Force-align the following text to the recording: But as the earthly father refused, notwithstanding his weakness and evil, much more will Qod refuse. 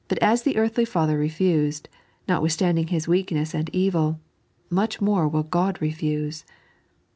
But 0.07 0.17
as 0.17 0.41
the 0.41 0.57
earthly 0.57 0.83
father 0.85 1.15
refused, 1.19 1.87
notwithstanding 2.27 2.87
his 2.87 3.07
weakness 3.07 3.53
and 3.53 3.69
evil, 3.71 4.19
much 4.67 4.99
more 4.99 5.27
will 5.27 5.43
Qod 5.43 5.79
refuse. 5.79 6.43